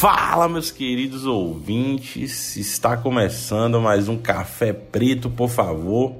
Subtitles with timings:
[0.00, 6.14] Fala, meus queridos ouvintes, está começando mais um Café Preto, por favor.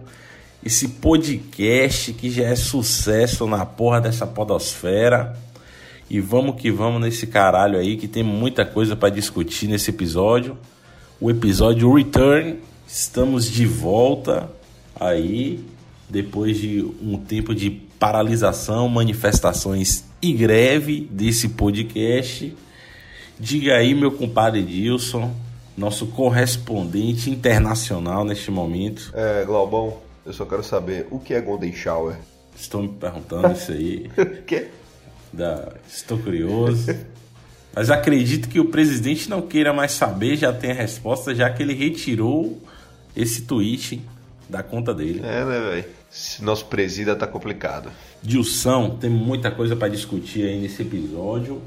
[0.62, 5.34] Esse podcast que já é sucesso na porra dessa podosfera.
[6.10, 10.58] E vamos que vamos nesse caralho aí que tem muita coisa para discutir nesse episódio.
[11.19, 12.58] O episódio Return.
[12.86, 14.52] Estamos de volta
[14.94, 15.64] aí
[16.06, 22.55] depois de um tempo de paralisação, manifestações e greve desse podcast.
[23.40, 25.34] Diga aí, meu compadre Dilson,
[25.74, 29.10] nosso correspondente internacional neste momento.
[29.14, 32.16] É, Glaubão, eu só quero saber o que é Golden Shower.
[32.54, 34.10] Estou me perguntando isso aí.
[34.19, 34.69] O quê?
[35.32, 35.72] Da...
[35.88, 36.94] Estou curioso.
[37.74, 41.62] Mas acredito que o presidente não queira mais saber, já tem a resposta, já que
[41.62, 42.60] ele retirou
[43.16, 44.02] esse tweet
[44.50, 45.20] da conta dele.
[45.25, 45.84] É, né, velho?
[46.42, 47.91] Nosso presida tá complicado.
[48.22, 51.62] Dilson, tem muita coisa para discutir aí nesse episódio.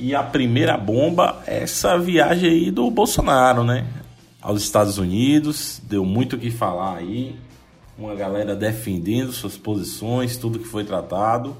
[0.00, 3.86] E a primeira bomba é essa viagem aí do Bolsonaro, né?
[4.40, 7.36] Aos Estados Unidos, deu muito o que falar aí.
[7.98, 11.54] Uma galera defendendo suas posições, tudo que foi tratado.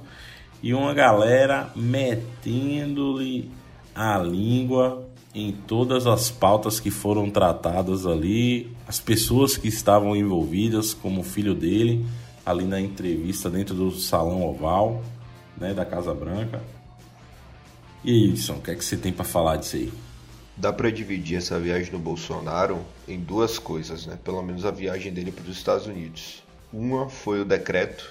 [0.62, 3.50] E uma galera metendo-lhe
[3.94, 10.94] a língua em todas as pautas que foram tratadas ali, as pessoas que estavam envolvidas,
[10.94, 12.06] como o filho dele,
[12.46, 15.02] ali na entrevista dentro do salão oval,
[15.58, 16.79] né, da Casa Branca.
[18.02, 19.92] E aí, Edson, o que é que você tem para falar disso aí?
[20.56, 24.18] Dá para dividir essa viagem do Bolsonaro em duas coisas, né?
[24.24, 26.42] Pelo menos a viagem dele para os Estados Unidos.
[26.72, 28.10] Uma foi o decreto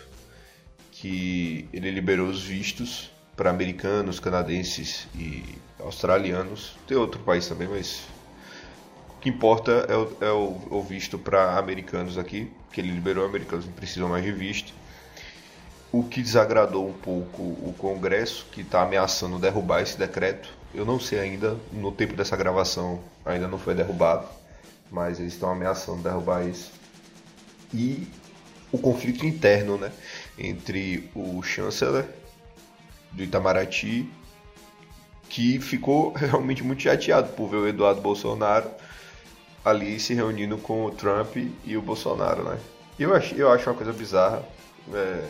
[0.92, 5.44] que ele liberou os vistos para americanos, canadenses e
[5.80, 6.78] australianos.
[6.86, 8.04] Tem outro país também, mas
[9.18, 13.26] o que importa é o, é o, o visto para americanos aqui, que ele liberou
[13.26, 14.72] americanos não precisam mais de visto.
[15.92, 20.50] O que desagradou um pouco o Congresso, que está ameaçando derrubar esse decreto.
[20.74, 24.28] Eu não sei ainda, no tempo dessa gravação ainda não foi derrubado,
[24.92, 26.72] mas eles estão ameaçando derrubar isso.
[27.74, 28.08] E
[28.72, 29.92] o conflito interno né,
[30.38, 32.06] entre o chanceler
[33.12, 34.08] do Itamaraty,
[35.28, 38.70] que ficou realmente muito chateado por ver o Eduardo Bolsonaro
[39.64, 41.36] ali se reunindo com o Trump
[41.66, 42.44] e o Bolsonaro.
[42.44, 42.60] Né?
[42.98, 44.44] Eu, acho, eu acho uma coisa bizarra.
[44.94, 45.24] É,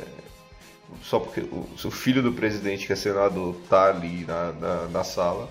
[1.03, 5.49] só porque o, filho do presidente, que é senador, tá ali na, na, na sala.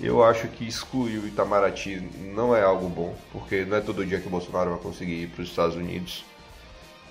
[0.00, 2.02] Eu acho que excluir o Itamaraty
[2.34, 5.28] não é algo bom, porque não é todo dia que o Bolsonaro vai conseguir ir
[5.28, 6.24] para os Estados Unidos.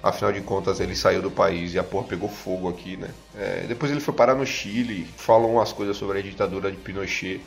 [0.04, 3.12] Afinal de contas, ele saiu do país e a porra pegou fogo aqui, né?
[3.36, 7.40] É, depois ele foi parar no Chile, falou umas coisas sobre a ditadura de Pinochet.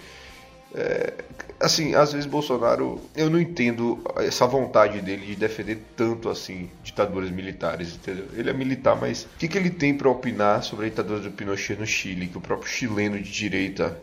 [0.74, 1.12] É,
[1.60, 7.30] assim, às vezes Bolsonaro, eu não entendo essa vontade dele de defender tanto assim ditaduras
[7.30, 8.26] militares, entendeu?
[8.34, 11.30] Ele é militar, mas o que, que ele tem para opinar sobre a ditadura do
[11.30, 13.96] Pinochet no Chile, que o próprio chileno de direita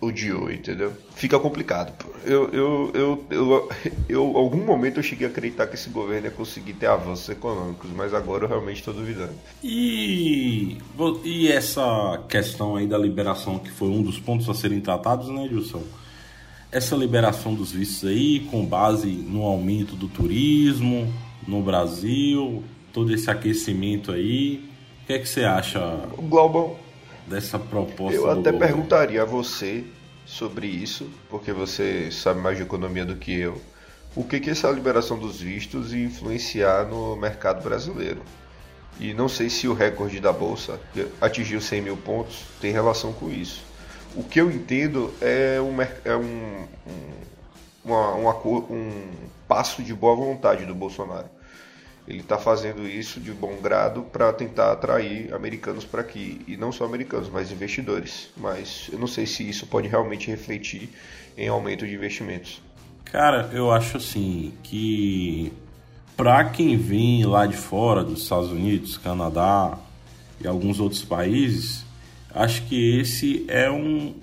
[0.00, 0.92] odiou, entendeu?
[1.14, 1.92] Fica complicado.
[2.24, 3.68] Eu, eu, eu, eu,
[4.08, 7.90] eu, algum momento eu cheguei a acreditar que esse governo ia conseguir ter avanços econômicos,
[7.90, 9.32] mas agora eu realmente estou duvidando.
[9.62, 10.78] E,
[11.24, 15.48] e essa questão aí da liberação, que foi um dos pontos a serem tratados, né,
[15.48, 15.82] Gilson?
[16.70, 21.12] Essa liberação dos vistos aí, com base no aumento do turismo
[21.46, 22.62] no Brasil,
[22.92, 24.68] todo esse aquecimento aí,
[25.02, 25.80] o que é que você acha?
[26.18, 26.78] Global,
[27.28, 28.16] dessa proposta.
[28.16, 28.58] Eu até governo.
[28.58, 29.84] perguntaria a você
[30.24, 33.60] sobre isso, porque você sabe mais de economia do que eu.
[34.16, 38.22] O que, que essa liberação dos vistos ia influenciar no mercado brasileiro?
[38.98, 40.80] E não sei se o recorde da bolsa
[41.20, 43.62] atingiu 100 mil pontos tem relação com isso.
[44.16, 47.12] O que eu entendo é um, é um, um,
[47.84, 49.10] uma, uma, um
[49.46, 51.37] passo de boa vontade do Bolsonaro
[52.08, 56.40] ele está fazendo isso de bom grado para tentar atrair americanos para aqui.
[56.48, 58.30] E não só americanos, mas investidores.
[58.34, 60.88] Mas eu não sei se isso pode realmente refletir
[61.36, 62.62] em aumento de investimentos.
[63.04, 65.52] Cara, eu acho assim que
[66.16, 69.78] para quem vem lá de fora, dos Estados Unidos, Canadá
[70.40, 71.84] e alguns outros países,
[72.34, 74.14] acho que esse é um,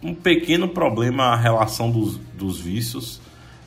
[0.00, 3.20] um pequeno problema a relação dos, dos vistos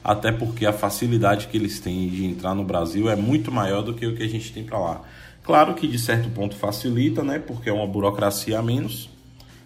[0.05, 3.91] até porque a facilidade que eles têm de entrar no Brasil é muito maior do
[3.91, 5.01] que o que a gente tem para lá.
[5.41, 7.39] Claro que de certo ponto facilita, né?
[7.39, 9.09] Porque é uma burocracia a menos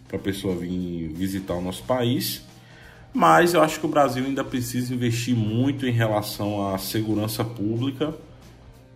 [0.07, 2.41] para a pessoa vir visitar o nosso país.
[3.13, 8.13] Mas eu acho que o Brasil ainda precisa investir muito em relação à segurança pública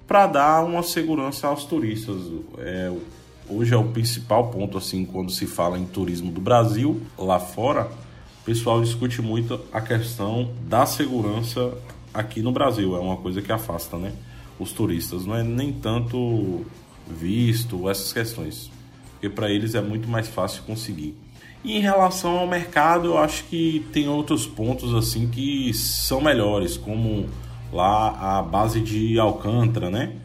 [0.08, 2.22] para dar uma segurança aos turistas.
[2.60, 2.90] É,
[3.50, 7.92] hoje é o principal ponto assim quando se fala em turismo do Brasil lá fora
[8.44, 11.78] o pessoal discute muito a questão da segurança
[12.14, 12.94] aqui no Brasil.
[12.94, 14.12] É uma coisa que afasta, né?
[14.60, 15.26] Os turistas.
[15.26, 16.66] Não é nem tanto
[17.08, 18.70] visto essas questões,
[19.14, 21.16] porque para eles é muito mais fácil conseguir.
[21.64, 26.76] E em relação ao mercado, eu acho que tem outros pontos assim que são melhores,
[26.76, 27.30] como
[27.72, 30.18] lá a base de Alcântara, né?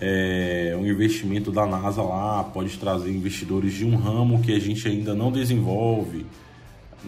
[0.00, 4.86] É, o investimento da NASA lá pode trazer investidores de um ramo que a gente
[4.86, 6.24] ainda não desenvolve.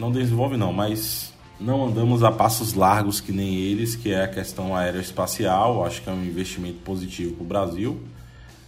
[0.00, 1.30] Não desenvolve não, mas
[1.60, 5.84] não andamos a passos largos que nem eles, que é a questão aeroespacial.
[5.84, 8.00] Acho que é um investimento positivo para o Brasil.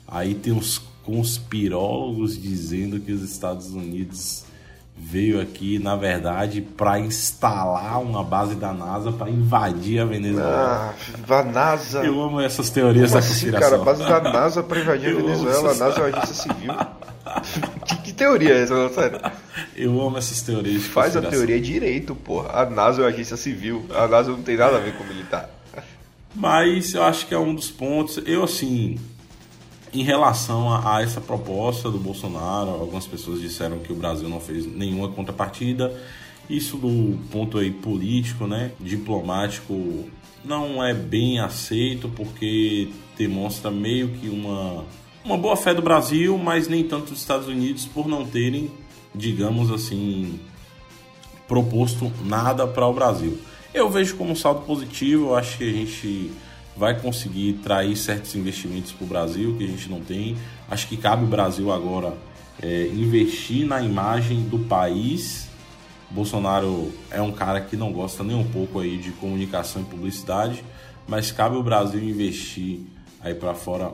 [0.06, 4.44] Aí tem os conspirólogos dizendo que os Estados Unidos
[4.94, 10.94] veio aqui, na verdade, para instalar uma base da NASA para invadir a Venezuela.
[11.28, 12.04] Ah, a NASA.
[12.04, 13.70] Eu amo essas teorias Como da assim, conspiração.
[13.70, 15.70] cara, a base da NASA para invadir a Venezuela.
[15.70, 16.74] A NASA é uma agência civil.
[18.22, 19.20] teoria é essa, sério?
[19.76, 20.84] Eu amo essas teorias.
[20.84, 22.62] Faz a teoria direito, porra.
[22.62, 23.84] A NASA é uma agência civil.
[23.90, 25.50] A NASA não tem nada a ver com militar.
[26.34, 28.18] Mas eu acho que é um dos pontos.
[28.24, 28.98] Eu, assim,
[29.92, 34.40] em relação a, a, essa proposta do Bolsonaro, algumas pessoas disseram que o Brasil não
[34.40, 35.92] fez nenhuma contrapartida.
[36.48, 40.06] Isso do ponto aí político, né, diplomático,
[40.44, 44.84] não é bem aceito porque demonstra meio que uma
[45.24, 48.70] uma boa fé do Brasil, mas nem tanto dos Estados Unidos por não terem,
[49.14, 50.40] digamos assim,
[51.46, 53.38] proposto nada para o Brasil.
[53.72, 56.32] Eu vejo como um saldo positivo, eu acho que a gente
[56.76, 60.36] vai conseguir trair certos investimentos para o Brasil que a gente não tem.
[60.70, 62.14] Acho que cabe o Brasil agora
[62.60, 65.48] é, investir na imagem do país.
[66.10, 70.64] Bolsonaro é um cara que não gosta nem um pouco aí de comunicação e publicidade,
[71.06, 72.80] mas cabe o Brasil investir
[73.20, 73.92] aí para fora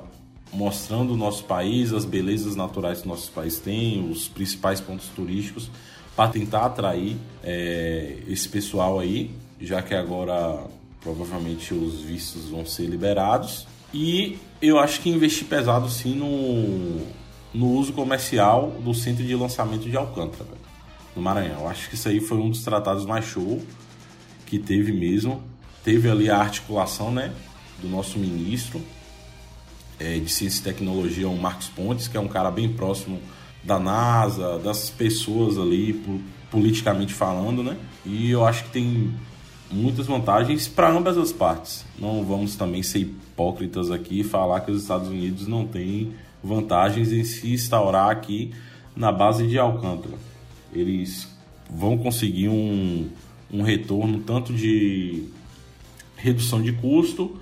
[0.52, 5.70] mostrando o nosso país, as belezas naturais que nosso país tem, os principais pontos turísticos,
[6.16, 9.30] para tentar atrair é, esse pessoal aí,
[9.60, 10.66] já que agora
[11.00, 13.66] provavelmente os vistos vão ser liberados.
[13.94, 17.06] E eu acho que investi pesado sim no,
[17.54, 20.60] no uso comercial do centro de lançamento de Alcântara, velho,
[21.14, 21.60] no Maranhão.
[21.60, 23.62] Eu acho que isso aí foi um dos tratados mais show
[24.44, 25.42] que teve mesmo.
[25.84, 27.32] Teve ali a articulação né,
[27.80, 28.82] do nosso ministro
[29.98, 33.20] é, de Ciência e Tecnologia, o Marcos Pontes, que é um cara bem próximo
[33.62, 36.00] da NASA, das pessoas ali,
[36.50, 37.76] politicamente falando, né?
[38.04, 39.12] E eu acho que tem
[39.70, 41.84] muitas vantagens para ambas as partes.
[41.98, 46.12] Não vamos também ser hipócritas aqui e falar que os Estados Unidos não têm
[46.42, 48.52] vantagens em se instaurar aqui
[48.96, 50.14] na base de Alcântara.
[50.72, 51.28] Eles
[51.70, 53.08] vão conseguir um,
[53.52, 55.24] um retorno tanto de
[56.16, 57.38] redução de custo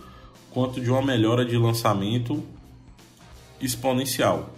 [0.56, 2.43] quanto de uma melhora de lançamento
[3.61, 4.49] exponencial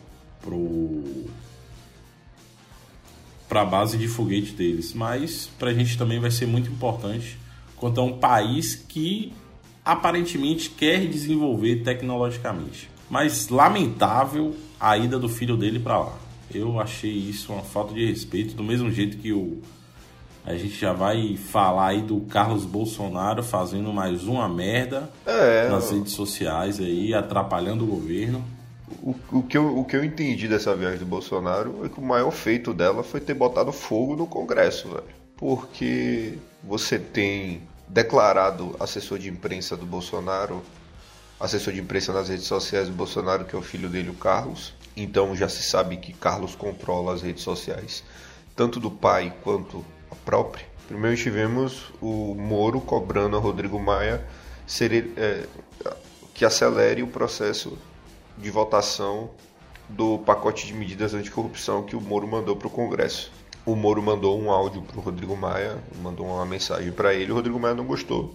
[3.49, 4.95] para a base de foguete deles.
[4.95, 7.37] Mas para a gente também vai ser muito importante
[7.75, 9.33] quanto a um país que
[9.85, 12.89] aparentemente quer desenvolver tecnologicamente.
[13.11, 16.17] Mas lamentável a ida do filho dele para lá.
[16.55, 19.61] Eu achei isso uma falta de respeito, do mesmo jeito que o
[20.45, 25.91] a gente já vai falar aí do Carlos Bolsonaro fazendo mais uma merda é, nas
[25.91, 28.43] redes sociais aí, atrapalhando o governo.
[29.03, 32.03] O, o, que eu, o que eu entendi dessa viagem do Bolsonaro é que o
[32.03, 35.05] maior feito dela foi ter botado fogo no Congresso, velho.
[35.37, 40.63] Porque você tem declarado assessor de imprensa do Bolsonaro,
[41.39, 44.75] assessor de imprensa nas redes sociais do Bolsonaro, que é o filho dele, o Carlos.
[44.97, 48.03] Então já se sabe que Carlos controla as redes sociais,
[48.57, 50.67] tanto do pai quanto a própria.
[50.87, 54.25] Primeiro tivemos o Moro cobrando a Rodrigo Maia
[54.67, 55.45] ser, é,
[56.35, 57.79] que acelere o processo
[58.37, 59.31] de votação
[59.89, 63.31] do pacote de medidas anticorrupção que o Moro mandou para o Congresso
[63.69, 67.35] o Moro mandou um áudio para o Rodrigo Maia, mandou uma mensagem para ele, o
[67.35, 68.35] Rodrigo Maia não gostou,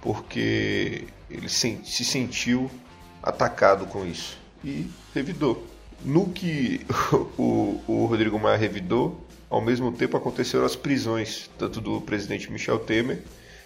[0.00, 2.70] porque ele se, se sentiu
[3.22, 5.66] atacado com isso e revidou.
[6.02, 6.86] No que
[7.36, 12.78] o, o Rodrigo Maia revidou, ao mesmo tempo aconteceram as prisões, tanto do presidente Michel
[12.78, 13.22] Temer,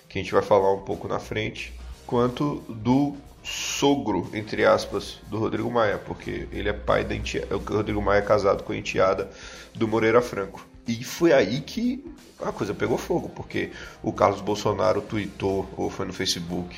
[0.08, 1.72] que a gente vai falar um pouco na frente,
[2.06, 7.58] quanto do sogro, entre aspas, do Rodrigo Maia, porque ele é pai da enteada, o
[7.58, 9.30] Rodrigo Maia é casado com a enteada
[9.74, 10.64] do Moreira Franco.
[10.86, 12.04] E foi aí que
[12.40, 13.70] a coisa pegou fogo, porque
[14.02, 16.76] o Carlos Bolsonaro tweetou, ou foi no Facebook,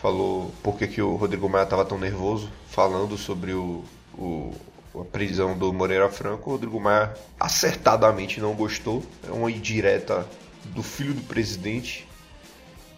[0.00, 3.84] falou por que, que o Rodrigo Maia estava tão nervoso, falando sobre o,
[4.16, 4.54] o,
[4.94, 6.50] a prisão do Moreira Franco.
[6.50, 10.26] O Rodrigo Maia acertadamente não gostou, é uma indireta
[10.66, 12.08] do filho do presidente,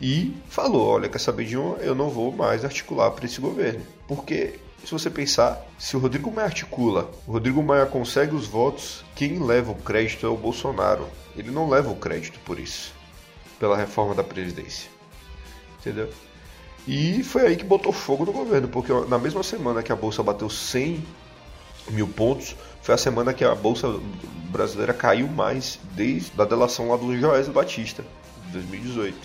[0.01, 1.77] e falou: Olha, quer saber de um?
[1.77, 6.31] Eu não vou mais articular para esse governo, porque se você pensar, se o Rodrigo
[6.31, 11.09] Maia articula, o Rodrigo Maia consegue os votos, quem leva o crédito é o Bolsonaro.
[11.37, 12.93] Ele não leva o crédito por isso,
[13.61, 14.91] pela reforma da Previdência.
[15.79, 16.11] Entendeu?
[16.87, 20.21] E foi aí que botou fogo no governo, porque na mesma semana que a bolsa
[20.21, 21.03] bateu 100
[21.91, 22.57] mil pontos.
[22.83, 23.89] Foi a semana que a Bolsa
[24.51, 28.05] Brasileira caiu mais desde a delação lá do Joesley Batista,
[28.53, 29.17] 2018.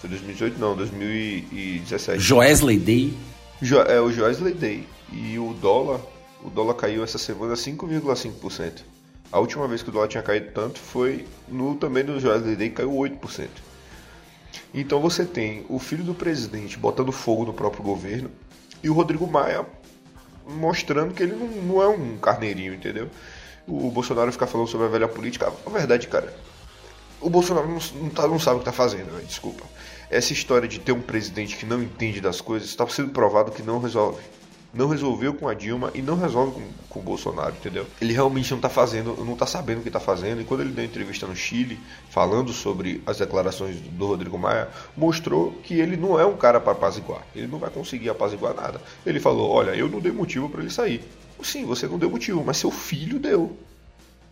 [0.00, 2.20] Foi 2018 não, 2017.
[2.20, 3.14] Joesley Day?
[3.60, 4.86] Jo, é o Joesley Day.
[5.12, 6.00] E o dólar,
[6.42, 8.82] o dólar caiu essa semana 5,5%.
[9.30, 12.70] A última vez que o dólar tinha caído tanto foi no também no Joesley Day,
[12.70, 13.48] caiu 8%.
[14.74, 18.30] Então você tem o filho do presidente botando fogo no próprio governo
[18.82, 19.64] e o Rodrigo Maia
[20.52, 23.08] mostrando que ele não, não é um carneirinho, entendeu?
[23.66, 25.52] O Bolsonaro ficar falando sobre a velha política.
[25.64, 26.34] A verdade, cara,
[27.20, 29.64] o Bolsonaro não, não, tá, não sabe o que tá fazendo, véio, desculpa.
[30.10, 33.62] Essa história de ter um presidente que não entende das coisas está sendo provado que
[33.62, 34.20] não resolve
[34.72, 37.86] não resolveu com a Dilma e não resolve com, com o Bolsonaro, entendeu?
[38.00, 40.40] Ele realmente não está fazendo, não está sabendo o que está fazendo.
[40.40, 41.78] E quando ele deu entrevista no Chile,
[42.10, 46.72] falando sobre as declarações do Rodrigo Maia, mostrou que ele não é um cara para
[46.72, 47.22] apaziguar.
[47.34, 48.80] Ele não vai conseguir apaziguar nada.
[49.04, 51.02] Ele falou: Olha, eu não dei motivo para ele sair.
[51.42, 53.56] Sim, você não deu motivo, mas seu filho deu.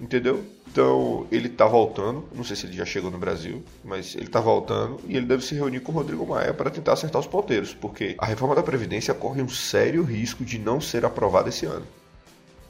[0.00, 0.42] Entendeu?
[0.66, 4.40] Então, ele está voltando, não sei se ele já chegou no Brasil, mas ele está
[4.40, 7.74] voltando e ele deve se reunir com o Rodrigo Maia para tentar acertar os ponteiros,
[7.74, 11.84] porque a reforma da Previdência corre um sério risco de não ser aprovada esse ano.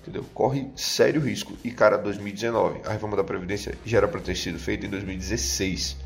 [0.01, 0.25] Entendeu?
[0.35, 1.53] Corre sério risco.
[1.63, 5.97] E, cara, 2019, a reforma da Previdência já era para ter sido feita em 2016.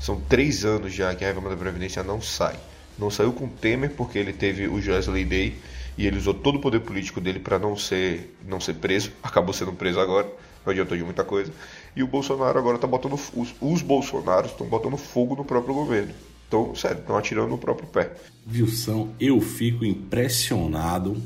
[0.00, 2.56] São três anos já que a reforma da Previdência não sai.
[2.96, 5.56] Não saiu com Temer porque ele teve o Joesley Day
[5.98, 9.12] e ele usou todo o poder político dele para não ser, não ser preso.
[9.22, 10.30] Acabou sendo preso agora
[10.64, 11.52] não adiantou de muita coisa.
[11.94, 13.14] E o Bolsonaro agora está botando.
[13.14, 16.12] Os, os Bolsonaros estão botando fogo no próprio governo.
[16.48, 18.12] Então, sério, estão atirando no próprio pé.
[18.50, 21.16] Wilson, eu fico impressionado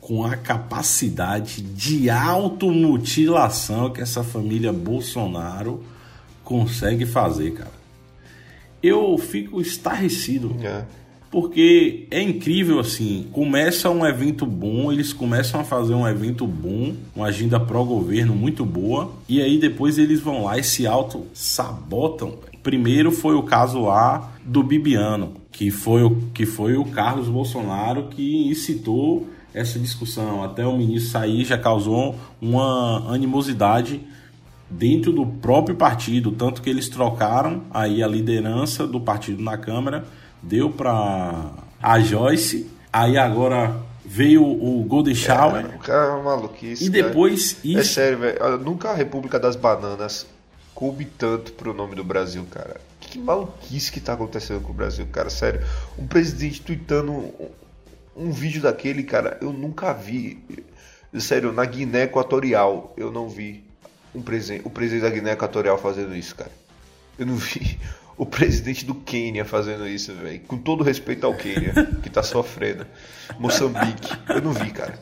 [0.00, 5.84] com a capacidade de automutilação que essa família Bolsonaro
[6.42, 7.82] consegue fazer, cara.
[8.82, 10.56] Eu fico estarrecido.
[10.62, 10.84] É.
[11.32, 16.94] Porque é incrível assim, começa um evento bom, eles começam a fazer um evento bom,
[17.16, 22.34] uma agenda pró-governo muito boa, e aí depois eles vão lá e se auto-sabotam.
[22.62, 28.08] Primeiro foi o caso lá do Bibiano, que foi o, que foi o Carlos Bolsonaro
[28.10, 30.44] que incitou essa discussão.
[30.44, 34.02] Até o ministro sair já causou uma animosidade
[34.68, 40.04] dentro do próprio partido, tanto que eles trocaram aí a liderança do partido na Câmara
[40.42, 45.64] deu para a Joyce, aí agora veio o Golden Shower.
[45.64, 46.84] É, cara é uma maluquice.
[46.84, 47.66] E depois cara.
[47.66, 47.78] É isso.
[47.78, 48.58] É sério, velho.
[48.58, 50.26] Nunca a República das Bananas
[50.74, 52.80] coube tanto pro nome do Brasil, cara.
[53.00, 55.30] Que maluquice que tá acontecendo com o Brasil, cara.
[55.30, 55.60] Sério.
[55.98, 57.32] Um presidente tweetando um,
[58.16, 60.42] um vídeo daquele, cara, eu nunca vi.
[61.18, 63.62] Sério, na Guiné Equatorial, eu não vi
[64.14, 66.50] um presidente, o presidente da Guiné Equatorial fazendo isso, cara.
[67.18, 67.78] Eu não vi
[68.22, 70.38] o presidente do Quênia fazendo isso, velho.
[70.46, 71.72] Com todo respeito ao Quênia,
[72.04, 72.86] que tá sofrendo.
[73.36, 74.96] Moçambique, eu não vi, cara.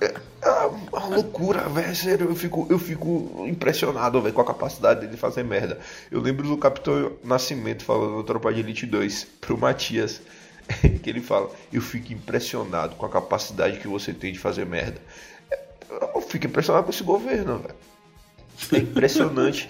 [0.00, 1.94] É, é uma loucura, velho.
[1.94, 5.78] Sério, eu fico, eu fico impressionado, velho, com a capacidade dele fazer merda.
[6.10, 10.20] Eu lembro do Capitão Nascimento falando no Tropa de Elite 2 pro Matias.
[11.00, 15.00] Que ele fala: Eu fico impressionado com a capacidade que você tem de fazer merda.
[16.12, 17.74] Eu fico impressionado com esse governo, velho.
[18.72, 19.68] É impressionante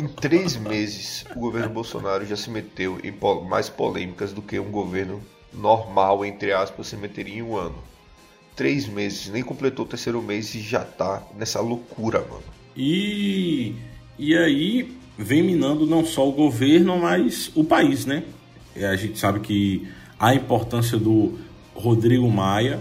[0.00, 3.12] em três meses, o governo Bolsonaro já se meteu em
[3.46, 5.20] mais polêmicas do que um governo
[5.52, 7.76] normal, entre aspas, se meteria em um ano.
[8.56, 12.42] Três meses, nem completou o terceiro mês e já tá nessa loucura, mano.
[12.74, 13.74] E,
[14.18, 18.24] e aí vem minando não só o governo, mas o país, né?
[18.74, 19.86] E a gente sabe que
[20.18, 21.38] a importância do
[21.74, 22.80] Rodrigo Maia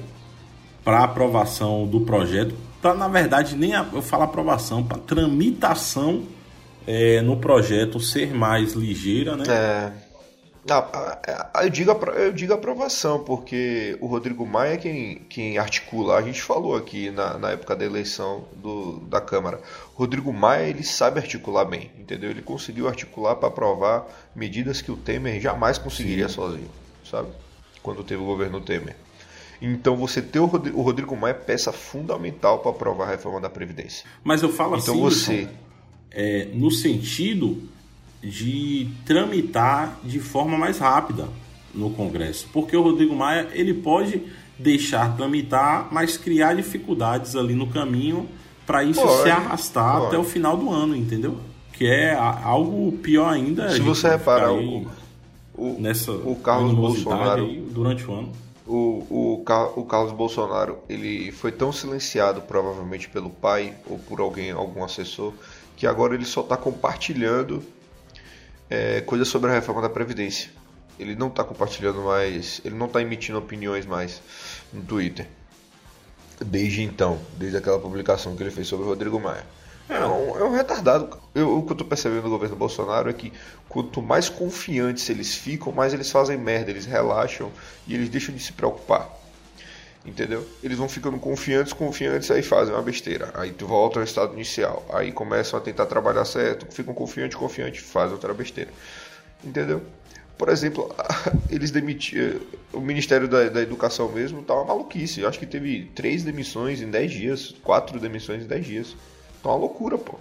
[0.85, 6.23] para aprovação do projeto, para na verdade nem a, eu falo aprovação, para tramitação
[6.91, 9.43] é, no projeto ser mais ligeira, né?
[9.47, 10.09] É.
[11.63, 16.17] Eu, digo, eu digo aprovação, porque o Rodrigo Maia é quem, quem articula.
[16.17, 19.61] A gente falou aqui na, na época da eleição do, da Câmara.
[19.95, 22.31] O Rodrigo Maia ele sabe articular bem, entendeu?
[22.31, 26.35] Ele conseguiu articular para aprovar medidas que o Temer jamais conseguiria Sim.
[26.35, 26.69] sozinho,
[27.09, 27.29] sabe?
[27.83, 28.95] Quando teve o governo Temer.
[29.61, 33.39] Então você ter o Rodrigo, o Rodrigo Maia é peça fundamental para aprovar a reforma
[33.39, 34.05] da Previdência.
[34.23, 34.97] Mas eu falo então assim.
[34.97, 35.41] Então você.
[35.43, 35.68] Então
[36.11, 37.61] é, no sentido
[38.21, 41.27] de tramitar de forma mais rápida
[41.73, 44.21] no Congresso, porque o Rodrigo Maia ele pode
[44.57, 48.27] deixar tramitar, mas criar dificuldades ali no caminho
[48.65, 50.07] para isso pode, se arrastar pode.
[50.07, 51.37] até o final do ano, entendeu?
[51.73, 53.69] Que é algo pior ainda.
[53.71, 54.85] Se você reparar o,
[55.55, 58.31] o, nessa o Carlos Bolsonaro durante o ano.
[58.67, 64.51] O, o, o Carlos Bolsonaro ele foi tão silenciado provavelmente pelo pai ou por alguém
[64.51, 65.33] algum assessor
[65.79, 67.63] que agora ele só está compartilhando
[68.69, 70.51] é, coisas sobre a reforma da Previdência.
[70.99, 74.21] Ele não está compartilhando mais, ele não está emitindo opiniões mais
[74.73, 75.25] no Twitter.
[76.45, 79.45] desde então, desde aquela publicação que ele fez sobre o Rodrigo Maia.
[79.87, 81.17] É um, é um retardado.
[81.33, 83.31] Eu, o que eu tô percebendo do governo Bolsonaro é que
[83.69, 87.49] quanto mais confiantes eles ficam, mais eles fazem merda, eles relaxam
[87.87, 89.09] e eles deixam de se preocupar.
[90.09, 90.43] Entendeu?
[90.63, 93.29] Eles vão ficando confiantes, confiantes, aí fazem uma besteira.
[93.35, 94.83] Aí tu volta ao estado inicial.
[94.91, 98.71] Aí começam a tentar trabalhar certo, ficam confiantes, confiantes, fazem outra besteira.
[99.43, 99.83] Entendeu?
[100.35, 100.93] Por exemplo,
[101.47, 102.39] eles demitiram.
[102.73, 105.21] O Ministério da, da Educação mesmo tá uma maluquice.
[105.21, 108.95] Eu acho que teve três demissões em dez dias, quatro demissões em dez dias.
[109.43, 110.17] Tá uma loucura, pô.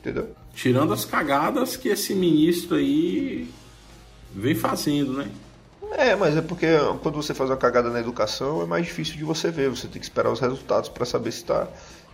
[0.00, 0.34] Entendeu?
[0.52, 3.48] Tirando as cagadas que esse ministro aí
[4.34, 5.30] vem fazendo, né?
[5.92, 6.66] É, mas é porque
[7.02, 9.70] quando você faz uma cagada na educação é mais difícil de você ver.
[9.70, 11.68] Você tem que esperar os resultados para saber se tá,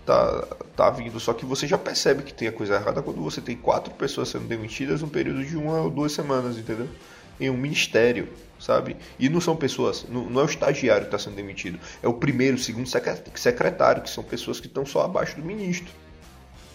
[0.06, 1.18] tá, tá vindo.
[1.18, 4.28] Só que você já percebe que tem a coisa errada quando você tem quatro pessoas
[4.28, 6.88] sendo demitidas num período de uma ou duas semanas, entendeu?
[7.40, 8.28] Em um ministério,
[8.60, 8.96] sabe?
[9.18, 12.14] E não são pessoas, não, não é o estagiário que está sendo demitido, é o
[12.14, 12.88] primeiro, segundo
[13.34, 15.92] secretário, que são pessoas que estão só abaixo do ministro.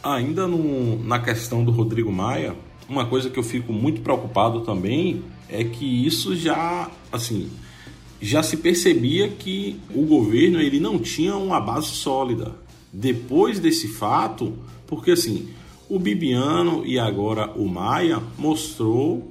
[0.04, 2.56] Ainda no, na questão do Rodrigo Maia,
[2.90, 7.50] uma coisa que eu fico muito preocupado também é que isso já, assim,
[8.22, 12.56] já se percebia que o governo ele não tinha uma base sólida.
[12.92, 14.54] Depois desse fato,
[14.86, 15.50] porque assim,
[15.90, 19.30] o Bibiano e agora o Maia mostrou,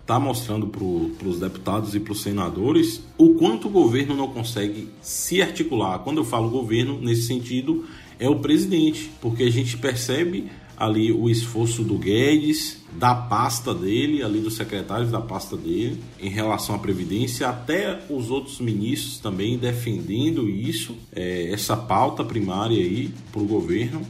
[0.00, 4.88] está mostrando para os deputados e para os senadores o quanto o governo não consegue
[5.00, 6.00] se articular.
[6.00, 7.84] Quando eu falo governo, nesse sentido,
[8.18, 14.22] é o presidente, porque a gente percebe ali o esforço do Guedes, da pasta dele,
[14.22, 19.56] ali dos secretários da pasta dele, em relação à Previdência, até os outros ministros também
[19.56, 24.02] defendendo isso, é, essa pauta primária aí para o governo.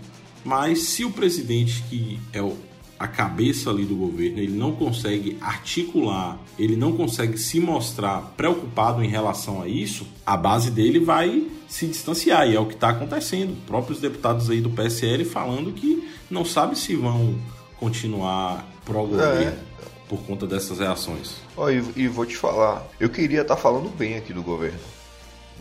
[0.44, 2.56] Mas se o presidente, que é o
[3.02, 9.02] a cabeça ali do governo, ele não consegue articular, ele não consegue se mostrar preocupado
[9.02, 12.48] em relação a isso, a base dele vai se distanciar.
[12.48, 13.56] E é o que está acontecendo.
[13.66, 17.34] Próprios deputados aí do PSL falando que não sabe se vão
[17.76, 19.58] continuar pró-governo.
[19.68, 19.72] É.
[20.08, 21.36] Por conta dessas reações.
[21.56, 24.78] Oh, e, e vou te falar, eu queria estar tá falando bem aqui do governo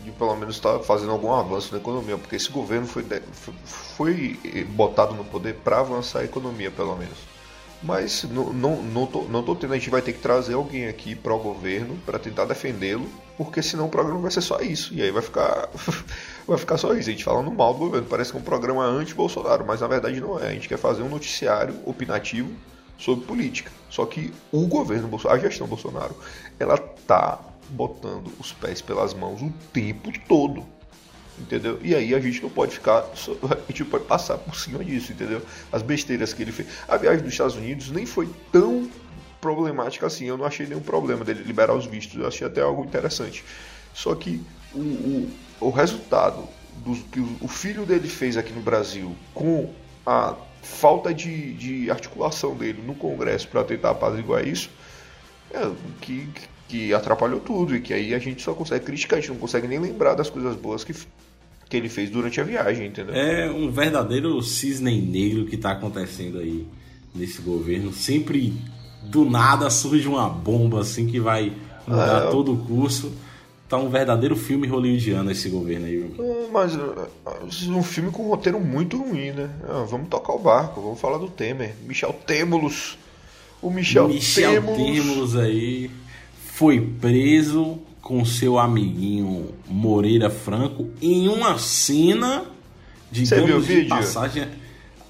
[0.04, 3.04] de pelo menos estar tá fazendo algum avanço na economia, porque esse governo foi,
[3.64, 4.38] foi
[4.70, 7.31] botado no poder para avançar a economia, pelo menos.
[7.82, 10.86] Mas não, não, não, tô, não tô tendo, a gente vai ter que trazer alguém
[10.86, 14.94] aqui pro governo para tentar defendê-lo, porque senão o programa vai ser só isso.
[14.94, 15.68] E aí vai ficar
[16.46, 18.06] vai ficar só isso, a gente falando mal do governo.
[18.08, 20.48] Parece que é um programa anti-Bolsonaro, mas na verdade não é.
[20.48, 22.50] A gente quer fazer um noticiário opinativo
[22.96, 23.72] sobre política.
[23.90, 26.14] Só que o governo Bolsonaro, a gestão Bolsonaro,
[26.60, 30.64] ela tá botando os pés pelas mãos o tempo todo
[31.38, 31.78] entendeu?
[31.82, 35.42] E aí a gente não pode ficar, a gente pode passar por cima disso, entendeu?
[35.70, 36.68] As besteiras que ele fez.
[36.88, 38.88] A viagem dos Estados Unidos nem foi tão
[39.40, 42.84] problemática assim, eu não achei nenhum problema dele liberar os vistos, eu achei até algo
[42.84, 43.44] interessante.
[43.92, 44.40] Só que
[44.72, 49.72] o, o, o resultado do que o filho dele fez aqui no Brasil com
[50.06, 54.70] a falta de, de articulação dele no Congresso para tentar apaziguar isso,
[55.52, 56.48] é, que, que
[56.94, 59.78] atrapalhou tudo e que aí a gente só consegue criticar, a gente não consegue nem
[59.78, 60.94] lembrar das coisas boas que,
[61.68, 63.14] que ele fez durante a viagem, entendeu?
[63.14, 66.66] É um verdadeiro cisne negro que está acontecendo aí
[67.14, 67.92] nesse governo.
[67.92, 68.54] Sempre
[69.02, 71.52] do nada surge uma bomba assim que vai
[71.86, 73.12] mudar é, todo o curso.
[73.68, 76.12] Tá um verdadeiro filme hollywoodiano esse governo aí.
[76.18, 79.50] É, mas é, um filme com um roteiro muito ruim, né?
[79.68, 81.74] Ah, vamos tocar o barco, vamos falar do Temer.
[81.86, 82.98] Michel Têmulos.
[83.62, 84.62] O Michel, Michel
[85.40, 85.88] aí
[86.62, 92.44] foi preso com seu amiguinho Moreira Franco em uma cena,
[93.10, 94.46] digamos, de passagem.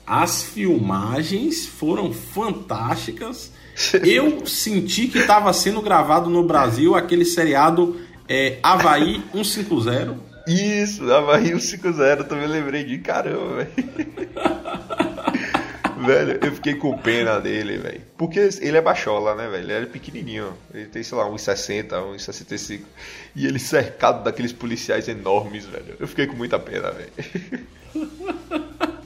[0.07, 3.53] As filmagens foram fantásticas.
[4.03, 10.17] Eu senti que estava sendo gravado no Brasil aquele seriado é, Havaí 150.
[10.49, 13.73] Isso, Havaí 150, também lembrei de caramba, velho.
[16.03, 18.03] velho, eu fiquei com pena dele, velho.
[18.17, 19.65] Porque ele é baixola, né, velho?
[19.65, 20.55] Ele é pequenininho.
[20.73, 22.81] Ele tem, sei lá, 1,60, 1,65.
[23.35, 25.97] E ele cercado daqueles policiais enormes, velho.
[25.99, 27.12] Eu fiquei com muita pena, velho.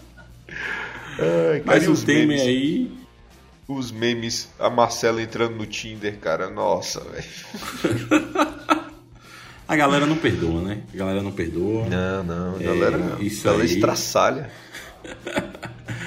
[1.18, 2.92] Ai, Mas o Temer aí.
[3.68, 6.48] Os memes, a Marcela entrando no Tinder, cara.
[6.48, 7.26] Nossa, velho.
[9.68, 10.82] A galera não perdoa, né?
[10.94, 11.88] A galera não perdoa.
[11.88, 12.54] Não, não.
[12.54, 13.74] A galera, é, isso galera aí...
[13.74, 14.50] estraçalha.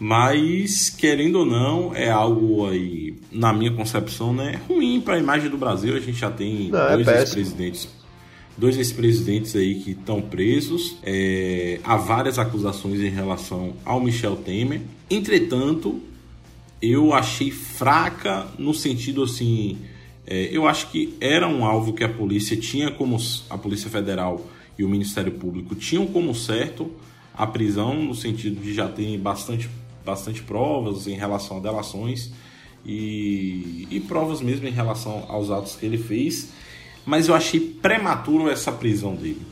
[0.00, 5.50] Mas, querendo ou não, é algo aí, na minha concepção, né, ruim para a imagem
[5.50, 5.94] do Brasil.
[5.94, 8.00] A gente já tem não, é dois é ex-presidentes
[8.60, 10.98] dois ex-presidentes aí que estão presos.
[11.02, 14.82] É, há várias acusações em relação ao Michel Temer.
[15.10, 16.00] Entretanto,
[16.82, 19.78] eu achei fraca no sentido assim.
[20.26, 23.16] É, eu acho que era um alvo que a polícia tinha como
[23.48, 24.46] a Polícia Federal
[24.78, 26.90] e o Ministério Público tinham como certo
[27.34, 29.70] a prisão, no sentido de já ter bastante,
[30.04, 32.30] bastante provas em relação a delações
[32.84, 36.48] e, e provas mesmo em relação aos atos que ele fez.
[37.04, 39.42] Mas eu achei prematuro essa prisão dele,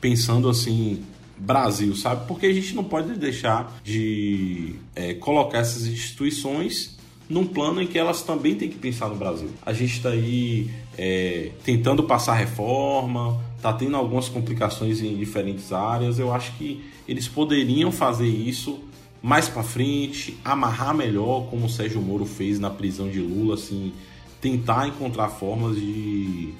[0.00, 1.02] pensando assim
[1.38, 2.26] Brasil, sabe?
[2.26, 7.98] Porque a gente não pode deixar de é, colocar essas instituições num plano em que
[7.98, 9.50] elas também têm que pensar no Brasil.
[9.64, 16.18] A gente está aí é, tentando passar reforma, está tendo algumas complicações em diferentes áreas.
[16.18, 18.80] Eu acho que eles poderiam fazer isso
[19.22, 23.92] mais para frente, amarrar melhor, como o Sérgio Moro fez na prisão de Lula, assim,
[24.40, 26.54] tentar encontrar formas de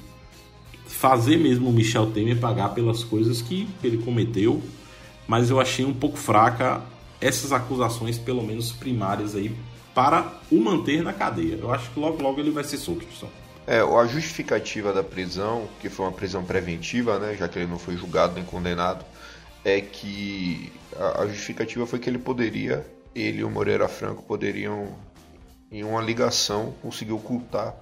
[0.86, 4.60] fazer mesmo o Michel Temer pagar pelas coisas que ele cometeu,
[5.26, 6.82] mas eu achei um pouco fraca
[7.20, 9.54] essas acusações, pelo menos primárias aí,
[9.94, 11.56] para o manter na cadeia.
[11.60, 13.28] Eu acho que logo logo ele vai ser solto, só.
[13.66, 17.78] É, a justificativa da prisão, que foi uma prisão preventiva, né, já que ele não
[17.78, 19.04] foi julgado nem condenado,
[19.62, 22.84] é que a, justificativa foi que ele poderia,
[23.14, 24.96] ele e o Moreira Franco poderiam,
[25.70, 27.76] em uma ligação, conseguir ocultar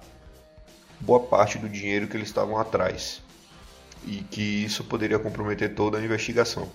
[0.99, 3.21] boa parte do dinheiro que eles estavam atrás
[4.05, 6.69] e que isso poderia comprometer toda a investigação.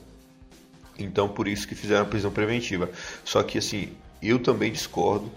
[0.98, 2.90] Então, por isso que fizeram a prisão preventiva.
[3.24, 5.31] Só que, assim, eu também discordo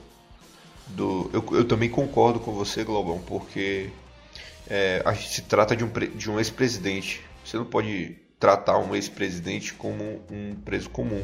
[0.88, 1.30] do.
[1.34, 3.90] Eu, eu também concordo com você, Globão, porque
[4.68, 7.22] é, se trata de um, de um ex-presidente.
[7.44, 11.24] Você não pode tratar um ex-presidente como um preso comum.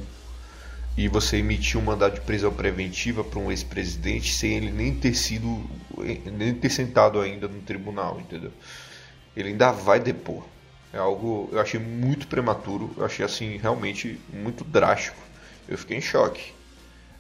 [0.98, 5.14] E você emitir um mandado de prisão preventiva para um ex-presidente sem ele nem ter
[5.14, 5.64] sido,
[6.34, 8.52] nem ter sentado ainda no tribunal, entendeu?
[9.36, 10.44] Ele ainda vai depor.
[10.94, 15.18] É algo, eu achei muito prematuro, eu achei assim realmente muito drástico.
[15.68, 16.52] Eu fiquei em choque.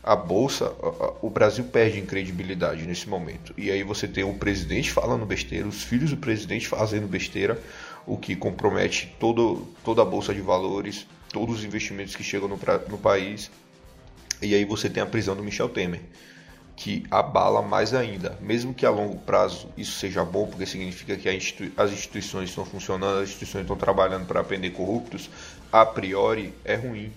[0.03, 0.73] A bolsa,
[1.21, 3.53] o Brasil perde em credibilidade nesse momento.
[3.55, 7.61] E aí você tem o presidente falando besteira, os filhos do presidente fazendo besteira,
[8.05, 12.59] o que compromete todo, toda a bolsa de valores, todos os investimentos que chegam no,
[12.89, 13.51] no país.
[14.41, 16.01] E aí você tem a prisão do Michel Temer,
[16.75, 18.37] que abala mais ainda.
[18.41, 22.65] Mesmo que a longo prazo isso seja bom, porque significa que institui as instituições estão
[22.65, 25.29] funcionando, as instituições estão trabalhando para prender corruptos,
[25.71, 27.11] a priori é ruim.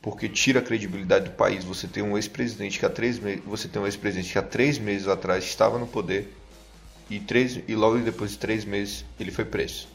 [0.00, 1.64] Porque tira a credibilidade do país.
[1.64, 4.78] Você tem um ex-presidente que há três meses, você tem um ex-presidente que há três
[4.78, 6.32] meses atrás estava no poder
[7.16, 9.86] e, três, e logo depois de três meses ele foi preso.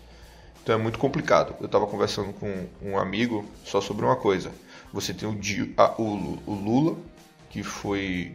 [0.61, 1.55] Então é muito complicado.
[1.59, 4.51] Eu estava conversando com um amigo só sobre uma coisa.
[4.93, 5.33] Você tem o,
[5.77, 6.97] a, o, o Lula,
[7.49, 8.33] que foi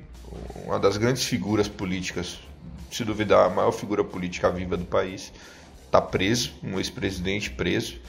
[0.64, 2.38] uma das grandes figuras políticas,
[2.90, 5.32] se duvidar, a maior figura política viva do país,
[5.84, 8.00] está preso, um ex-presidente preso.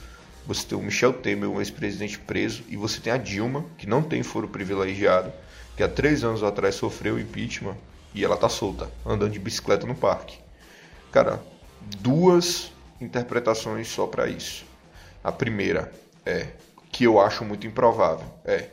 [0.46, 4.02] Você tem o Michel Temer, um ex-presidente preso, e você tem a Dilma, que não
[4.02, 5.32] tem foro privilegiado,
[5.76, 7.76] que há três anos atrás sofreu impeachment
[8.14, 10.43] e ela está solta, andando de bicicleta no parque.
[11.14, 11.40] Cara,
[12.00, 14.64] duas interpretações só para isso.
[15.22, 15.92] A primeira
[16.26, 16.48] é
[16.90, 18.70] que eu acho muito improvável, é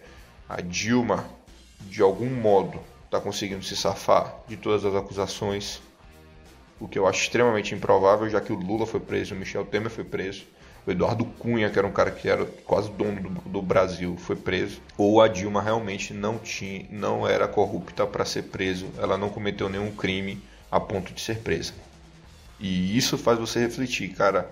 [0.49, 1.23] a Dilma
[1.81, 5.83] de algum modo está conseguindo se safar de todas as acusações,
[6.79, 9.91] o que eu acho extremamente improvável, já que o Lula foi preso, o Michel Temer
[9.91, 10.43] foi preso,
[10.87, 14.35] o Eduardo Cunha, que era um cara que era quase dono do, do Brasil, foi
[14.35, 19.29] preso, ou a Dilma realmente não tinha, não era corrupta para ser preso, ela não
[19.29, 21.73] cometeu nenhum crime a ponto de ser presa.
[22.61, 24.47] E isso faz você refletir, cara,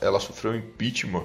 [0.00, 1.24] ela sofreu impeachment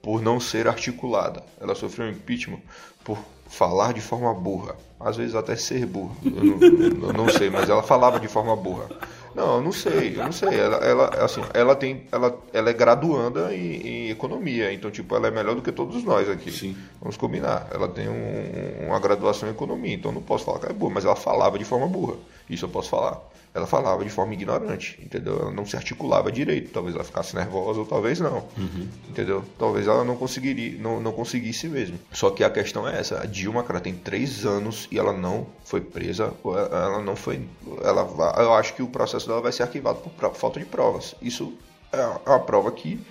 [0.00, 1.42] por não ser articulada.
[1.60, 2.60] Ela sofreu impeachment
[3.04, 4.76] por falar de forma burra.
[4.98, 6.14] Às vezes até ser burra.
[6.24, 8.88] Eu não, eu não sei, mas ela falava de forma burra.
[9.34, 10.58] Não, eu não sei, eu não sei.
[10.58, 15.28] Ela, ela, assim, ela tem, ela, ela é graduanda em, em, economia, então tipo, ela
[15.28, 16.50] é melhor do que todos nós aqui.
[16.50, 16.76] Sim.
[17.00, 17.68] Vamos combinar.
[17.72, 20.94] Ela tem um, uma graduação em economia, então não posso falar que ela é burra,
[20.94, 22.14] mas ela falava de forma burra.
[22.48, 23.20] Isso eu posso falar
[23.52, 25.40] ela falava de forma ignorante, entendeu?
[25.40, 28.88] Ela não se articulava direito, talvez ela ficasse nervosa ou talvez não, uhum.
[29.08, 29.44] entendeu?
[29.58, 31.98] Talvez ela não conseguiria, não, não conseguisse mesmo.
[32.12, 35.48] Só que a questão é essa: a Dilma, cara, tem três anos e ela não
[35.64, 37.42] foi presa, ela não foi,
[37.82, 38.08] ela,
[38.38, 41.16] eu acho que o processo dela vai ser arquivado por falta de provas.
[41.20, 41.52] Isso
[41.92, 43.04] é uma prova que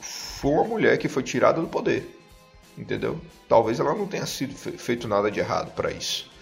[0.00, 2.18] foi uma mulher que foi tirada do poder,
[2.76, 3.20] entendeu?
[3.48, 6.33] Talvez ela não tenha sido feito nada de errado para isso.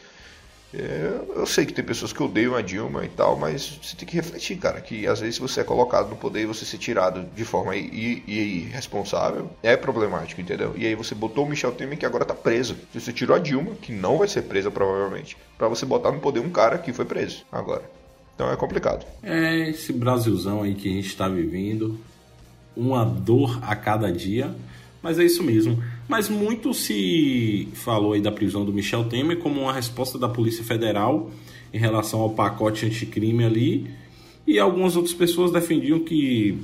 [0.74, 4.08] É, eu sei que tem pessoas que odeiam a Dilma e tal, mas você tem
[4.08, 7.26] que refletir, cara, que às vezes você é colocado no poder e você ser tirado
[7.36, 10.72] de forma irresponsável é problemático, entendeu?
[10.76, 12.76] E aí você botou o Michel Temer que agora tá preso.
[12.94, 16.40] Você tirou a Dilma, que não vai ser presa provavelmente, para você botar no poder
[16.40, 17.82] um cara que foi preso agora.
[18.34, 19.04] Então é complicado.
[19.22, 22.00] É esse Brasilzão aí que a gente tá vivendo,
[22.74, 24.54] uma dor a cada dia,
[25.02, 25.82] mas é isso mesmo.
[26.12, 30.62] Mas muito se falou aí da prisão do Michel Temer como uma resposta da Polícia
[30.62, 31.30] Federal
[31.72, 33.90] em relação ao pacote anticrime ali.
[34.46, 36.58] E algumas outras pessoas defendiam que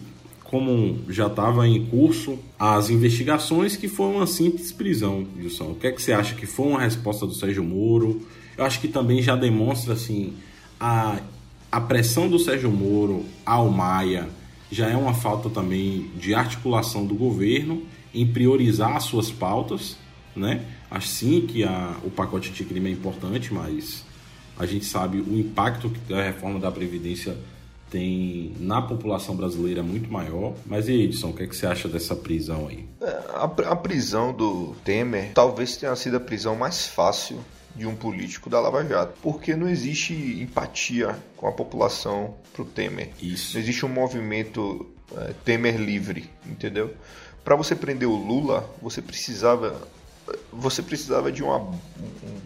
[0.44, 5.70] como já estava em curso as investigações, que foi uma simples prisão, Gilson.
[5.70, 8.20] O que é que você acha que foi uma resposta do Sérgio Moro?
[8.54, 10.34] Eu acho que também já demonstra assim
[10.78, 11.20] a,
[11.72, 14.28] a pressão do Sérgio Moro ao Maia
[14.70, 19.96] já é uma falta também de articulação do governo em priorizar as suas pautas,
[20.34, 20.64] né?
[20.90, 24.04] Assim que a, o pacote de crime é importante, mas
[24.58, 27.36] a gente sabe o impacto que a reforma da Previdência
[27.90, 30.54] tem na população brasileira muito maior.
[30.66, 32.86] Mas e Edson, o que, é que você acha dessa prisão aí?
[33.00, 37.38] É, a, a prisão do Temer talvez tenha sido a prisão mais fácil
[37.74, 43.10] de um político da Lava Jato, porque não existe empatia com a população pro Temer.
[43.22, 43.54] Isso.
[43.54, 46.92] Não existe um movimento é, Temer livre, entendeu?
[47.44, 49.88] Para você prender o Lula, você precisava
[50.52, 51.58] você precisava de uma,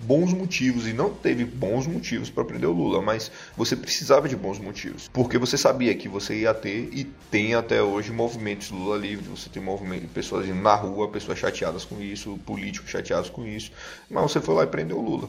[0.02, 4.36] bons motivos e não teve bons motivos para prender o Lula, mas você precisava de
[4.36, 8.96] bons motivos, porque você sabia que você ia ter e tem até hoje movimentos Lula
[8.96, 13.46] livre, você tem movimento, pessoas indo na rua, pessoas chateadas com isso, políticos chateados com
[13.46, 13.72] isso,
[14.10, 15.28] mas você foi lá e prendeu o Lula.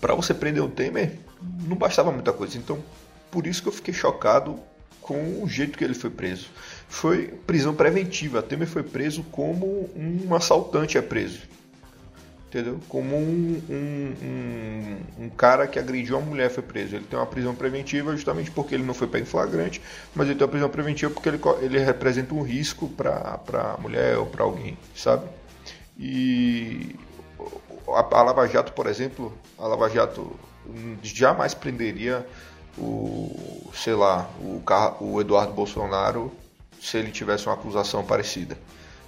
[0.00, 1.18] Para você prender o Temer,
[1.66, 2.82] não bastava muita coisa, então
[3.30, 4.58] por isso que eu fiquei chocado
[5.00, 6.48] com o jeito que ele foi preso
[6.88, 8.42] foi prisão preventiva.
[8.42, 11.40] Temer foi preso como um assaltante é preso.
[12.48, 12.78] Entendeu?
[12.88, 16.94] Como um, um, um, um, cara que agrediu uma mulher foi preso.
[16.94, 19.82] Ele tem uma prisão preventiva justamente porque ele não foi pego em flagrante,
[20.14, 23.40] mas ele tem uma prisão preventiva porque ele, ele representa um risco para
[23.76, 25.26] a mulher ou para alguém, sabe?
[25.98, 26.94] E
[27.88, 30.38] a, a Lava Jato, por exemplo, a Lava Jato
[31.02, 32.24] jamais prenderia
[32.78, 34.62] o, sei lá, o,
[35.00, 36.32] o Eduardo Bolsonaro
[36.84, 38.58] se ele tivesse uma acusação parecida.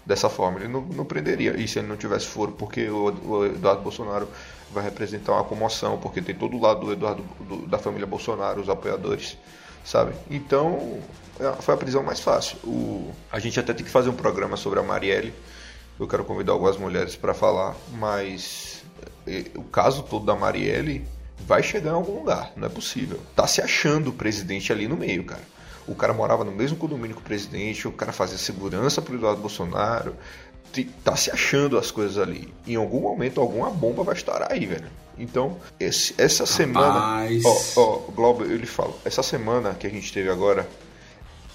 [0.05, 1.61] Dessa forma, ele não, não prenderia.
[1.61, 4.29] E se ele não tivesse foro, porque o, o, Eduardo Bolsonaro
[4.73, 8.62] vai representar uma comoção, porque tem todo o lado do Eduardo, do, da família Bolsonaro,
[8.62, 9.37] os apoiadores,
[9.85, 10.15] sabe?
[10.31, 11.01] Então,
[11.39, 12.57] é, foi a prisão mais fácil.
[12.65, 15.35] O, a gente até tem que fazer um programa sobre a Marielle.
[16.01, 18.85] Eu quero convidar algumas mulheres para falar, mas
[19.55, 21.07] o caso todo da Marielle
[21.41, 23.21] vai chegar em algum lugar, não é possível.
[23.35, 25.56] Tá se achando o presidente ali no meio, cara
[25.87, 29.40] o cara morava no mesmo condomínio que o presidente, o cara fazia segurança pro Eduardo
[29.40, 30.14] Bolsonaro.
[31.03, 32.53] Tá se achando as coisas ali.
[32.66, 34.90] Em algum momento, alguma bomba vai estourar aí, velho.
[35.16, 36.57] Então, esse, essa Rapaz.
[36.57, 37.27] semana.
[37.44, 40.68] Ó, ó, Globo, eu lhe falo, essa semana que a gente teve agora,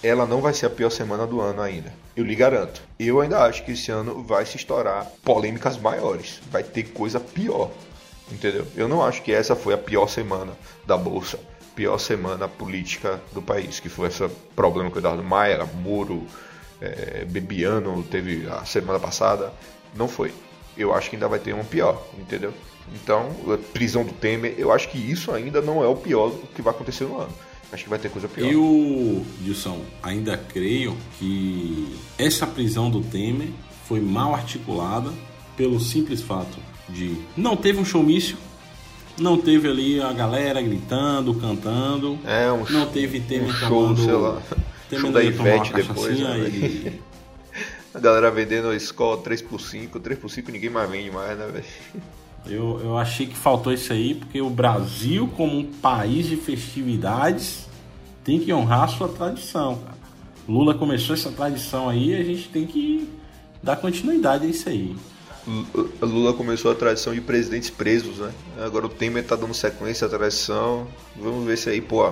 [0.01, 1.93] ela não vai ser a pior semana do ano ainda.
[2.15, 2.81] Eu lhe garanto.
[2.97, 6.41] Eu ainda acho que esse ano vai se estourar polêmicas maiores.
[6.49, 7.69] Vai ter coisa pior.
[8.31, 8.65] Entendeu?
[8.75, 10.53] Eu não acho que essa foi a pior semana
[10.87, 11.37] da Bolsa
[11.75, 16.25] pior semana política do país, que foi esse problema com o Eduardo Maia, Muro,
[16.79, 19.53] é, Bebiano, teve a semana passada.
[19.95, 20.33] Não foi.
[20.77, 22.53] Eu acho que ainda vai ter um pior, entendeu?
[22.95, 23.29] Então,
[23.73, 27.05] prisão do Temer, eu acho que isso ainda não é o pior que vai acontecer
[27.05, 27.33] no ano.
[27.71, 28.51] Acho que vai ter coisa pior.
[28.51, 33.49] Eu, Gilson, ainda creio que essa prisão do Temer
[33.87, 35.11] foi mal articulada
[35.55, 36.57] pelo simples fato
[36.89, 38.37] de não teve um showmício
[39.17, 42.19] não teve ali a galera gritando, cantando.
[42.25, 44.41] É, um Não teve Temer um show, tomando, sei lá.
[44.89, 46.19] Temer show da Ivete depois.
[46.19, 46.39] Né?
[46.39, 47.01] E...
[47.93, 49.89] a galera vendendo a escola 3x5.
[49.91, 51.65] 3x5 ninguém mais vende mais, né, velho?
[52.45, 57.67] Eu, eu achei que faltou isso aí, porque o Brasil, como um país de festividades,
[58.23, 60.01] tem que honrar a sua tradição, cara.
[60.47, 63.07] Lula começou essa tradição aí, a gente tem que
[63.61, 64.95] dar continuidade a isso aí.
[66.01, 68.31] Lula começou a tradição de presidentes presos, né?
[68.59, 70.87] Agora o Temer tá dando sequência à tradição.
[71.15, 72.11] Vamos ver se aí, pô,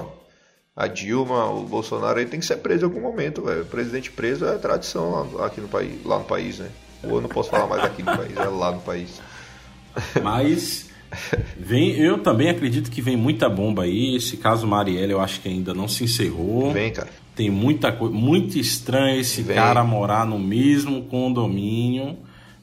[0.76, 3.66] a Dilma, o Bolsonaro aí tem que ser preso em algum momento, velho.
[3.66, 6.70] Presidente preso é tradição lá, aqui no país, lá no país, né?
[7.04, 9.22] Ou eu não posso falar mais aqui no país, é lá no país.
[10.24, 10.90] Mas
[11.58, 14.16] vem, eu também acredito que vem muita bomba aí.
[14.16, 16.72] Esse caso Marielle eu acho que ainda não se encerrou.
[16.72, 17.10] Vem, cara.
[17.36, 19.56] Tem muita coisa, muito estranho esse vem.
[19.56, 22.18] cara morar no mesmo condomínio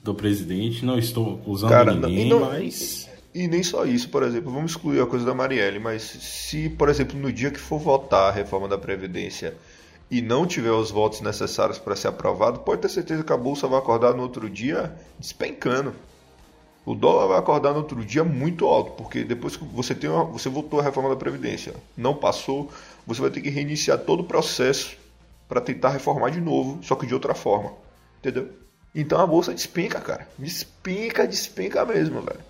[0.07, 0.85] do presidente.
[0.85, 3.09] Não estou acusando Cara, ninguém, não, mas.
[3.35, 6.89] E nem só isso, por exemplo, vamos excluir a coisa da Marielle, mas se, por
[6.89, 9.55] exemplo, no dia que for votar a reforma da Previdência
[10.11, 13.69] e não tiver os votos necessários para ser aprovado, pode ter certeza que a Bolsa
[13.69, 15.93] vai acordar no outro dia despencando.
[16.87, 20.25] O dólar vai acordar no outro dia muito alto, porque depois que você tem uma,
[20.25, 22.71] você votou a reforma da Previdência, não passou,
[23.07, 24.97] você vai ter que reiniciar todo o processo
[25.47, 27.73] para tentar reformar de novo, só que de outra forma.
[28.21, 28.49] Entendeu?
[28.97, 30.27] Então a bolsa despenca, cara.
[30.39, 32.41] Despenca, despenca mesmo, velho.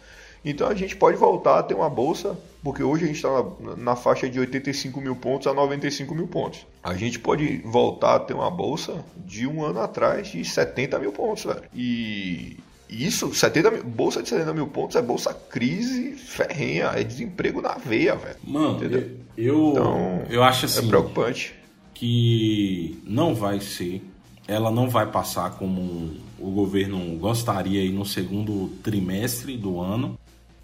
[0.45, 3.77] Então a gente pode voltar a ter uma bolsa, porque hoje a gente está na,
[3.77, 6.65] na, faixa de 85 mil pontos a 95 mil pontos.
[6.85, 11.11] A gente pode voltar a ter uma bolsa de um ano atrás de 70 mil
[11.11, 11.63] pontos, velho.
[11.75, 12.57] E
[12.89, 17.75] isso, 70 mil, bolsa de 70 mil pontos é bolsa crise ferrenha, é desemprego na
[17.75, 18.37] veia, velho.
[18.45, 19.11] Mano, Entendeu?
[19.37, 20.87] eu, então, eu acho assim.
[20.87, 21.57] É preocupante
[21.93, 24.01] que não vai ser,
[24.47, 30.19] ela não vai passar como o governo gostaria aí no segundo trimestre do ano.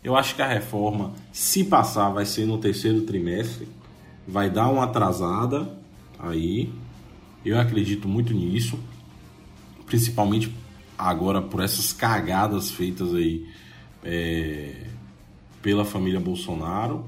[0.05, 3.69] Eu acho que a reforma, se passar, vai ser no terceiro trimestre.
[4.27, 5.69] Vai dar uma atrasada
[6.19, 6.73] aí.
[7.45, 8.79] Eu acredito muito nisso.
[9.87, 10.55] Principalmente
[10.97, 13.49] agora por essas cagadas feitas aí
[14.05, 14.87] é,
[15.61, 17.05] pela família Bolsonaro.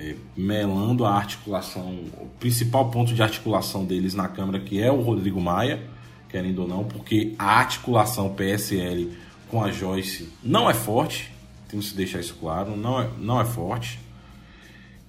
[0.00, 5.00] É, melando a articulação, o principal ponto de articulação deles na Câmara, que é o
[5.00, 5.82] Rodrigo Maia,
[6.28, 9.10] querendo ou não, porque a articulação PSL
[9.50, 11.32] com a Joyce não é forte,
[11.68, 13.98] temos que deixar isso claro, não é, não é forte.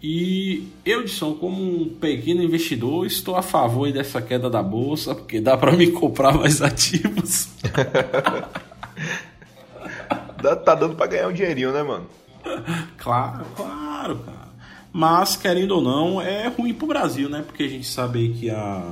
[0.02, 5.40] E eu, Edson, como um pequeno investidor, estou a favor dessa queda da bolsa, porque
[5.40, 7.50] dá para me comprar mais ativos.
[10.66, 12.08] tá dando para ganhar um dinheirinho, né, mano?
[12.98, 14.49] Claro, claro, cara.
[14.92, 17.42] Mas, querendo ou não, é ruim pro Brasil, né?
[17.42, 18.92] Porque a gente sabe que a,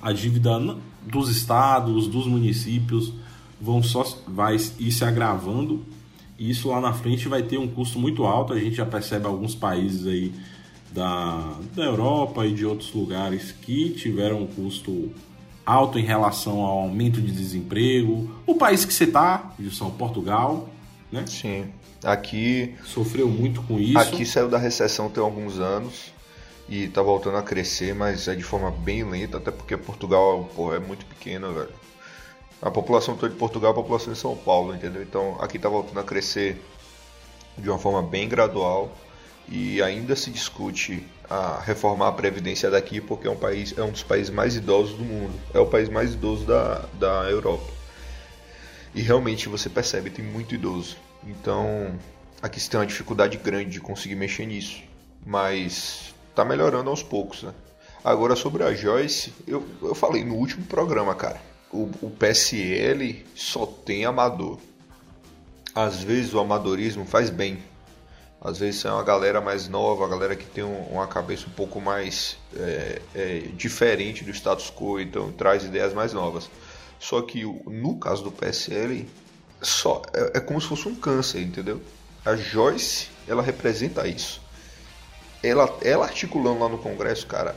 [0.00, 0.58] a dívida
[1.02, 3.12] dos estados, dos municípios,
[3.60, 5.84] vão só vai ir se agravando
[6.38, 8.52] e isso lá na frente vai ter um custo muito alto.
[8.52, 10.32] A gente já percebe alguns países aí
[10.92, 15.12] da, da Europa e de outros lugares que tiveram um custo
[15.64, 18.30] alto em relação ao aumento de desemprego.
[18.46, 20.68] O país que você está, Gilson, Portugal,
[21.14, 21.24] né?
[21.26, 21.72] Sim.
[22.02, 22.74] Aqui.
[22.84, 23.98] Sofreu muito com isso.
[23.98, 26.12] Aqui saiu da recessão tem alguns anos
[26.68, 30.74] e está voltando a crescer, mas é de forma bem lenta, até porque Portugal pô,
[30.74, 31.72] é muito pequeno, velho.
[32.60, 35.02] A população toda de Portugal é a população de São Paulo, entendeu?
[35.02, 36.60] Então aqui está voltando a crescer
[37.56, 38.90] de uma forma bem gradual
[39.48, 43.90] e ainda se discute a reformar a previdência daqui porque é um país é um
[43.90, 47.83] dos países mais idosos do mundo, é o país mais idoso da, da Europa.
[48.94, 50.96] E realmente você percebe tem muito idoso.
[51.26, 51.98] Então
[52.40, 54.82] aqui se tem uma dificuldade grande de conseguir mexer nisso,
[55.24, 57.52] mas está melhorando aos poucos, né?
[58.04, 61.40] Agora sobre a Joyce, eu, eu falei no último programa, cara
[61.74, 64.58] o, o PSL só tem amador.
[65.74, 67.58] Às vezes o amadorismo faz bem.
[68.40, 71.80] Às vezes é uma galera mais nova, a galera que tem uma cabeça um pouco
[71.80, 76.48] mais é, é, diferente do status quo, então traz ideias mais novas.
[77.04, 79.06] Só que no caso do PSL,
[79.60, 81.82] só é, é como se fosse um câncer, entendeu?
[82.24, 84.40] A Joyce, ela representa isso.
[85.42, 87.56] Ela, ela articulando lá no Congresso, cara,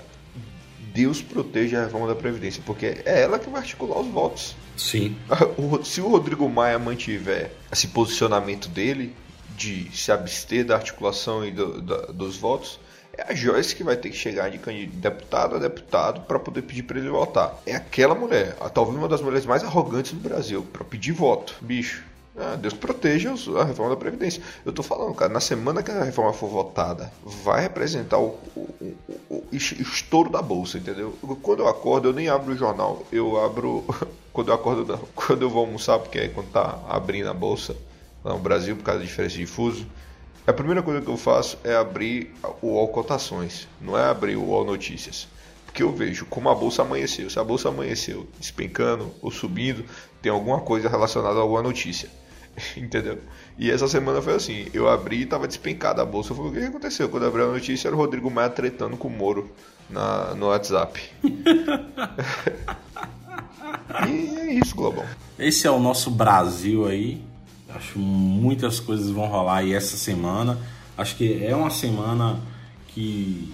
[0.94, 4.54] Deus proteja a reforma da Previdência, porque é ela que vai articular os votos.
[4.76, 5.16] Sim.
[5.86, 9.16] Se o Rodrigo Maia mantiver esse posicionamento dele
[9.56, 12.82] de se abster da articulação e do, da, dos votos,
[13.18, 16.84] é a Joyce que vai ter que chegar de deputado a deputado para poder pedir
[16.84, 17.60] para ele votar.
[17.66, 21.56] É aquela mulher, talvez uma das mulheres mais arrogantes do Brasil, para pedir voto.
[21.60, 22.04] Bicho,
[22.38, 24.44] ah, Deus proteja a reforma da Previdência.
[24.64, 28.96] Eu tô falando, cara, na semana que a reforma for votada, vai representar o, o,
[29.28, 31.18] o, o estouro da bolsa, entendeu?
[31.42, 33.84] Quando eu acordo, eu nem abro o jornal, eu abro.
[34.32, 35.00] quando eu acordo, não.
[35.16, 37.76] Quando eu vou almoçar, porque é quando tá abrindo a bolsa
[38.24, 39.88] no Brasil, por causa da diferença de fuso,
[40.48, 44.54] a primeira coisa que eu faço é abrir o All Cotações, não é abrir o
[44.54, 45.28] All Notícias.
[45.66, 47.30] Porque eu vejo como a bolsa amanheceu.
[47.30, 49.84] Se a bolsa amanheceu despencando ou subindo,
[50.22, 52.10] tem alguma coisa relacionada a alguma notícia.
[52.78, 53.20] Entendeu?
[53.60, 56.32] E essa semana foi assim: eu abri e tava despencada a bolsa.
[56.32, 57.10] Eu falei: o que aconteceu?
[57.10, 59.52] Quando eu abri a notícia, era o Rodrigo Maia tretando com o Moro
[59.90, 61.00] na, no WhatsApp.
[64.08, 65.06] e é isso, Globão.
[65.38, 67.27] Esse é o nosso Brasil aí.
[67.78, 70.58] Acho muitas coisas vão rolar aí essa semana.
[70.98, 72.40] Acho que é uma semana
[72.88, 73.54] que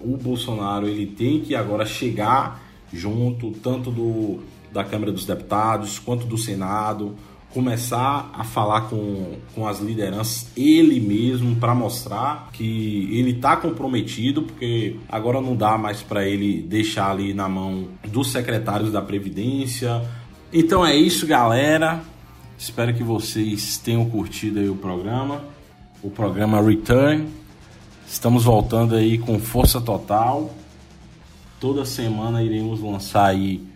[0.00, 2.60] o Bolsonaro ele tem que agora chegar
[2.92, 4.40] junto tanto do
[4.72, 7.14] da Câmara dos Deputados quanto do Senado
[7.52, 14.42] começar a falar com, com as lideranças ele mesmo para mostrar que ele está comprometido,
[14.42, 20.02] porque agora não dá mais para ele deixar ali na mão dos secretários da Previdência.
[20.52, 22.02] Então é isso, galera.
[22.58, 25.44] Espero que vocês tenham curtido aí o programa,
[26.02, 27.28] o programa Return.
[28.06, 30.54] Estamos voltando aí com força total.
[31.60, 33.66] Toda semana iremos lançar aí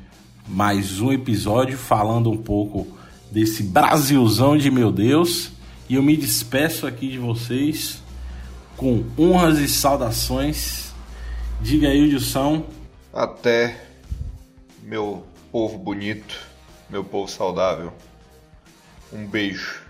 [0.46, 2.86] mais um episódio falando um pouco
[3.30, 5.50] desse Brasilzão de meu Deus.
[5.88, 8.02] E eu me despeço aqui de vocês
[8.76, 10.92] com honras e saudações.
[11.60, 12.64] Diga aí, Dilson.
[13.12, 13.84] Até,
[14.82, 16.38] meu povo bonito,
[16.88, 17.92] meu povo saudável.
[19.12, 19.87] Um beijo.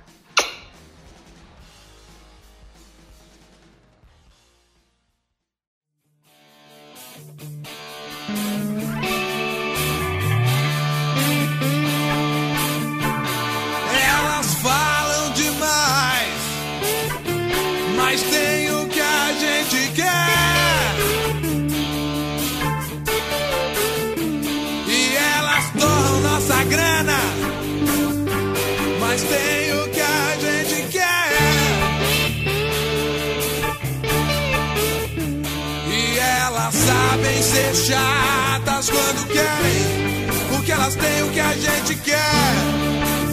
[38.90, 43.27] quando querem, porque elas têm o que a gente quer.